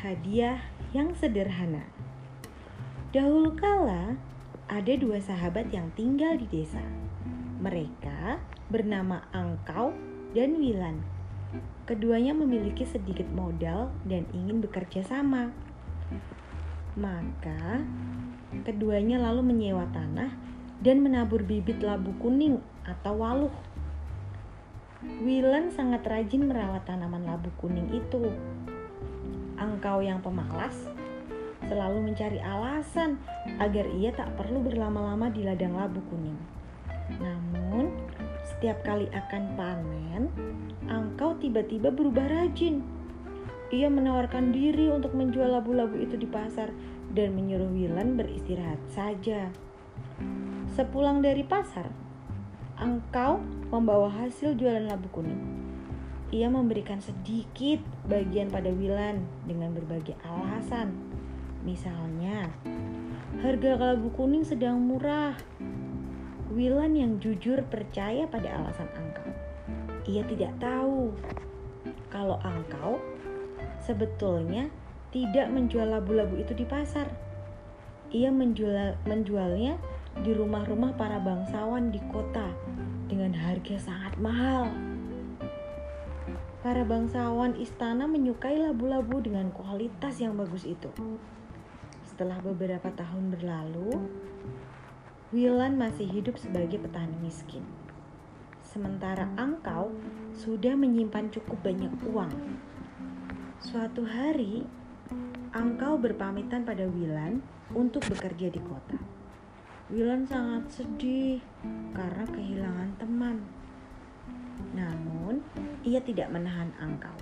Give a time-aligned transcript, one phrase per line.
[0.00, 0.64] Hadiah
[0.96, 1.84] yang sederhana.
[3.12, 4.16] Dahulu kala,
[4.64, 6.80] ada dua sahabat yang tinggal di desa.
[7.60, 8.40] Mereka
[8.72, 9.92] bernama Angkau
[10.32, 11.04] dan Wilan.
[11.84, 15.52] Keduanya memiliki sedikit modal dan ingin bekerja sama.
[16.96, 17.84] Maka,
[18.64, 20.32] keduanya lalu menyewa tanah
[20.80, 22.56] dan menabur bibit labu kuning
[22.88, 23.56] atau waluh.
[25.20, 28.32] Wilan sangat rajin merawat tanaman labu kuning itu.
[29.60, 30.88] Angkau yang pemalas
[31.68, 33.20] selalu mencari alasan
[33.60, 36.40] agar ia tak perlu berlama-lama di ladang labu kuning.
[37.20, 37.92] Namun,
[38.42, 40.32] setiap kali akan panen,
[40.88, 42.82] Angkau tiba-tiba berubah rajin.
[43.70, 46.74] Ia menawarkan diri untuk menjual labu-labu itu di pasar
[47.14, 49.52] dan menyuruh Wilan beristirahat saja.
[50.74, 51.86] Sepulang dari pasar,
[52.80, 53.38] Angkau
[53.70, 55.69] membawa hasil jualan labu kuning.
[56.30, 61.10] Ia memberikan sedikit bagian pada Wilan dengan berbagai alasan
[61.60, 62.48] Misalnya,
[63.44, 65.36] harga kalabu kuning sedang murah.
[66.48, 69.28] Wilan yang jujur percaya pada alasan Angkau.
[70.08, 71.12] Ia tidak tahu
[72.08, 72.96] kalau Angkau
[73.84, 74.72] sebetulnya
[75.12, 77.12] tidak menjual labu-labu itu di pasar.
[78.10, 79.76] Ia menjual, menjualnya
[80.24, 82.50] di rumah-rumah para bangsawan di kota
[83.06, 84.89] dengan harga sangat mahal.
[86.60, 90.92] Para bangsawan istana menyukai labu-labu dengan kualitas yang bagus itu.
[92.04, 93.96] Setelah beberapa tahun berlalu,
[95.32, 97.64] Wilan masih hidup sebagai petani miskin.
[98.60, 99.88] Sementara Angkau
[100.36, 102.28] sudah menyimpan cukup banyak uang.
[103.64, 104.68] Suatu hari,
[105.56, 107.40] Angkau berpamitan pada Wilan
[107.72, 109.00] untuk bekerja di kota.
[109.88, 111.40] Wilan sangat sedih
[111.96, 113.59] karena kehilangan teman.
[114.72, 115.44] Namun,
[115.82, 117.16] ia tidak menahan Angkau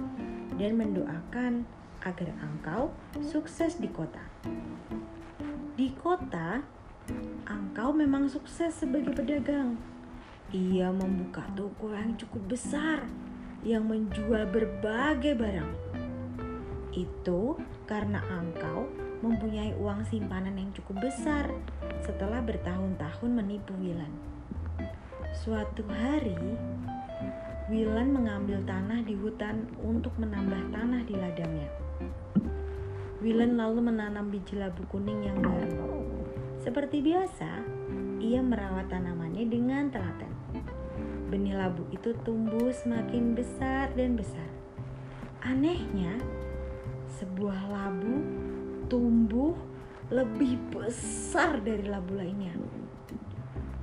[0.58, 1.62] dan mendoakan
[2.03, 2.91] agar Angkau
[3.22, 4.22] sukses di kota.
[5.79, 6.63] Di kota,
[7.46, 9.79] Angkau memang sukses sebagai pedagang.
[10.51, 13.05] Ia membuka toko yang cukup besar
[13.63, 15.73] yang menjual berbagai barang.
[16.95, 21.51] Itu karena Angkau mempunyai uang simpanan yang cukup besar
[22.07, 24.11] setelah bertahun-tahun menipu Wilan.
[25.34, 26.39] Suatu hari,
[27.68, 31.68] Wilan mengambil tanah di hutan untuk menambah tanah di ladangnya.
[33.20, 36.01] Wilan lalu menanam biji labu kuning yang baru.
[36.64, 37.61] Seperti biasa,
[38.24, 40.33] ia merawat tanamannya dengan telaten.
[41.28, 44.48] Benih labu itu tumbuh semakin besar dan besar.
[45.45, 46.17] Anehnya,
[47.20, 48.17] sebuah labu
[48.89, 49.52] tumbuh
[50.08, 52.57] lebih besar dari labu lainnya.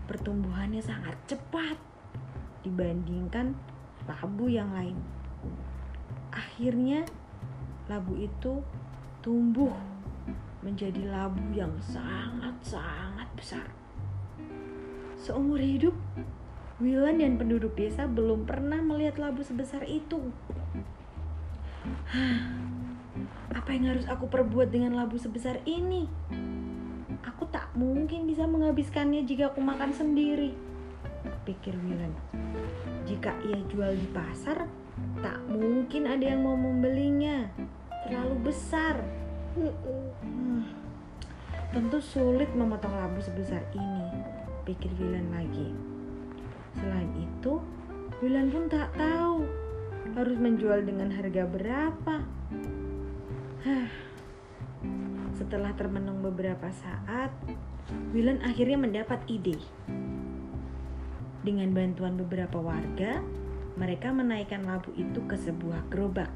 [0.09, 1.77] Pertumbuhannya sangat cepat
[2.65, 3.74] dibandingkan
[4.05, 4.97] labu yang lain.
[6.29, 7.05] Akhirnya,
[7.89, 8.61] labu itu
[9.25, 9.73] tumbuh
[10.65, 13.65] menjadi labu yang sangat-sangat besar.
[15.17, 15.93] Seumur hidup,
[16.75, 20.19] Wilan dan penduduk desa belum pernah melihat labu sebesar itu.
[23.55, 26.03] Apa yang harus aku perbuat dengan labu sebesar ini?
[27.23, 30.51] Aku tak mungkin bisa menghabiskannya jika aku makan sendiri.
[31.47, 32.44] Pikir Wilan.
[33.05, 34.65] Jika ia jual di pasar,
[35.21, 37.45] tak mungkin ada yang mau membelinya
[38.09, 38.97] terlalu besar.
[39.55, 40.65] Hmm,
[41.69, 44.09] tentu sulit memotong labu sebesar ini,
[44.65, 45.69] pikir Wilan lagi.
[46.81, 47.61] Selain itu,
[48.25, 49.45] Wilan pun tak tahu
[50.17, 52.15] harus menjual dengan harga berapa.
[55.35, 57.29] Setelah termenung beberapa saat,
[58.15, 59.61] Wilan akhirnya mendapat ide.
[61.45, 63.21] Dengan bantuan beberapa warga,
[63.77, 66.33] mereka menaikkan labu itu ke sebuah gerobak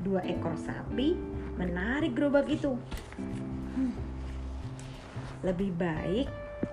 [0.00, 1.12] dua ekor sapi
[1.60, 2.72] menarik gerobak itu.
[3.76, 3.92] Hmm.
[5.44, 6.26] Lebih baik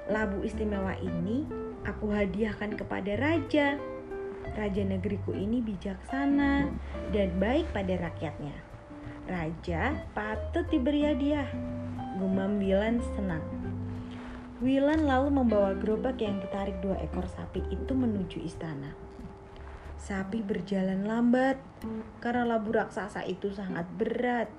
[0.08, 1.44] labu istimewa ini
[1.84, 3.76] aku hadiahkan kepada raja.
[4.56, 6.72] Raja negeriku ini bijaksana
[7.12, 8.56] dan baik pada rakyatnya.
[9.28, 11.52] Raja patut diberi hadiah.
[12.16, 13.57] Gumam Wilan senang.
[14.58, 18.98] Wilan lalu membawa gerobak yang ditarik dua ekor sapi itu menuju istana.
[20.02, 21.62] Sapi berjalan lambat
[22.18, 24.50] karena labu raksasa itu sangat berat.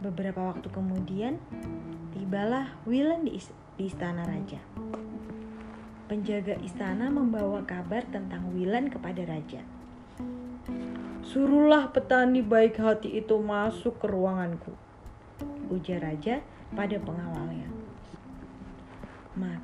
[0.00, 1.36] Beberapa waktu kemudian,
[2.16, 3.36] tibalah Wilan di,
[3.76, 4.64] istana raja.
[6.08, 9.60] Penjaga istana membawa kabar tentang Wilan kepada raja.
[11.20, 14.72] Suruhlah petani baik hati itu masuk ke ruanganku,
[15.68, 16.40] ujar raja
[16.72, 17.79] pada pengawalnya.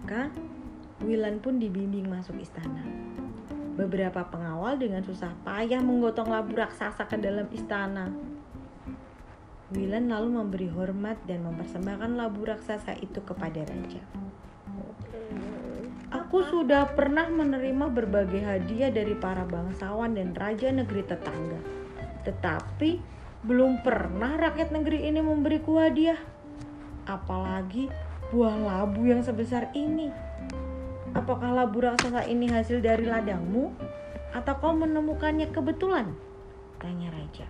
[0.07, 0.31] Maka
[1.03, 2.79] Wilan pun dibimbing masuk istana.
[3.75, 8.15] Beberapa pengawal dengan susah payah menggotong labu raksasa ke dalam istana.
[9.75, 13.99] Wilan lalu memberi hormat dan mempersembahkan labu raksasa itu kepada raja.
[16.15, 21.59] Aku sudah pernah menerima berbagai hadiah dari para bangsawan dan raja negeri tetangga.
[22.23, 23.03] Tetapi
[23.43, 26.23] belum pernah rakyat negeri ini memberiku hadiah.
[27.11, 30.11] Apalagi buah labu yang sebesar ini.
[31.15, 33.73] Apakah labu raksasa ini hasil dari ladangmu?
[34.35, 36.13] Atau kau menemukannya kebetulan?
[36.77, 37.49] Tanya raja.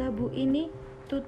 [0.00, 0.72] Labu ini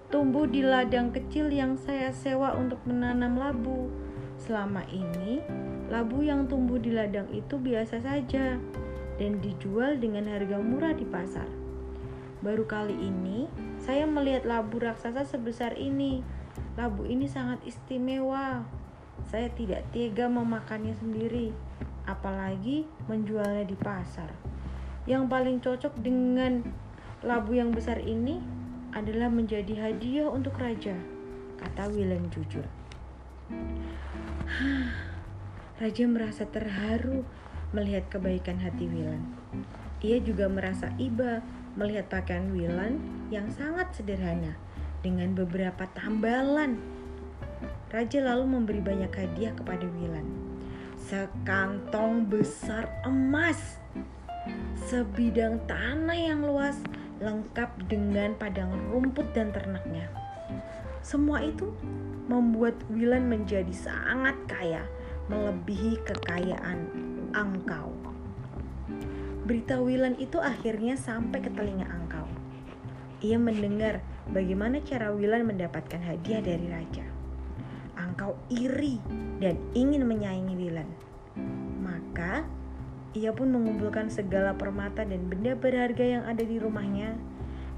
[0.08, 3.92] tumbuh di ladang kecil yang saya sewa untuk menanam labu.
[4.40, 5.44] Selama ini,
[5.92, 8.56] labu yang tumbuh di ladang itu biasa saja
[9.20, 11.46] dan dijual dengan harga murah di pasar.
[12.40, 13.44] Baru kali ini,
[13.76, 16.24] saya melihat labu raksasa sebesar ini.
[16.74, 18.66] Labu ini sangat istimewa.
[19.30, 21.54] Saya tidak tega memakannya sendiri,
[22.02, 24.34] apalagi menjualnya di pasar.
[25.06, 26.66] Yang paling cocok dengan
[27.22, 28.42] labu yang besar ini
[28.90, 30.98] adalah menjadi hadiah untuk raja,
[31.62, 32.66] kata Wilan jujur.
[35.82, 37.22] raja merasa terharu
[37.70, 39.22] melihat kebaikan hati Wilan.
[40.02, 41.38] Ia juga merasa iba
[41.78, 42.98] melihat pakaian Wilan
[43.30, 44.58] yang sangat sederhana
[45.04, 46.80] dengan beberapa tambalan.
[47.92, 50.24] Raja lalu memberi banyak hadiah kepada Wilan.
[50.96, 53.78] Sekantong besar emas,
[54.88, 56.80] sebidang tanah yang luas,
[57.20, 60.08] lengkap dengan padang rumput dan ternaknya.
[61.04, 61.68] Semua itu
[62.26, 64.82] membuat Wilan menjadi sangat kaya,
[65.28, 66.88] melebihi kekayaan
[67.36, 67.92] Angkau.
[69.44, 72.24] Berita Wilan itu akhirnya sampai ke telinga Angkau.
[73.20, 74.00] Ia mendengar
[74.32, 77.04] bagaimana cara Wilan mendapatkan hadiah dari raja.
[77.98, 78.98] Angkau iri
[79.42, 80.88] dan ingin menyaingi Wilan.
[81.84, 82.46] Maka
[83.14, 87.14] ia pun mengumpulkan segala permata dan benda berharga yang ada di rumahnya.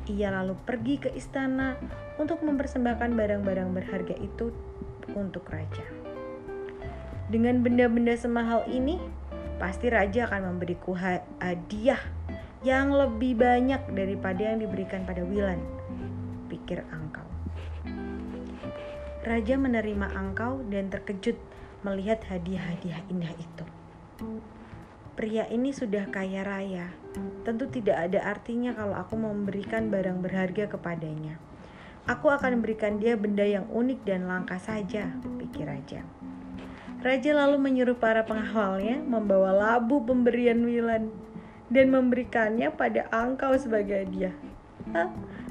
[0.06, 1.74] Ia lalu pergi ke istana
[2.16, 4.54] untuk mempersembahkan barang-barang berharga itu
[5.12, 5.82] untuk raja.
[7.26, 9.02] Dengan benda-benda semahal ini,
[9.58, 10.94] pasti raja akan memberiku
[11.42, 11.98] hadiah
[12.62, 15.58] yang lebih banyak daripada yang diberikan pada Wilan,
[16.46, 17.26] pikir Angkau.
[19.26, 21.34] Raja menerima Angkau dan terkejut
[21.82, 23.64] melihat hadiah-hadiah indah itu.
[25.16, 26.92] Pria ini sudah kaya raya.
[27.42, 31.40] Tentu tidak ada artinya kalau aku memberikan barang berharga kepadanya.
[32.06, 35.10] Aku akan memberikan dia benda yang unik dan langka saja,
[35.42, 36.06] pikir raja.
[37.02, 41.10] Raja lalu menyuruh para pengawalnya membawa labu pemberian Wilan
[41.66, 44.36] dan memberikannya pada Angkau sebagai hadiah.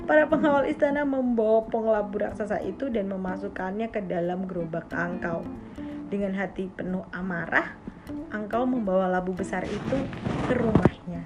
[0.05, 5.41] Para pengawal istana membopong labu raksasa itu dan memasukkannya ke dalam gerobak Angkau.
[6.07, 7.73] Dengan hati penuh amarah,
[8.29, 9.97] Angkau membawa labu besar itu
[10.45, 11.25] ke rumahnya.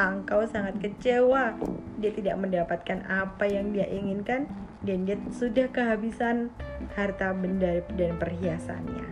[0.00, 1.60] Angkau sangat kecewa.
[2.00, 4.48] Dia tidak mendapatkan apa yang dia inginkan
[4.80, 6.48] dan dia sudah kehabisan
[6.96, 9.04] harta benda dan perhiasannya.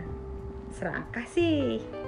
[0.73, 1.98] Serakah sih.